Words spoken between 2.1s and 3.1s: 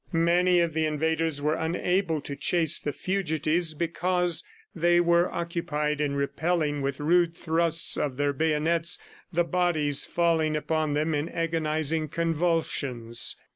to chase the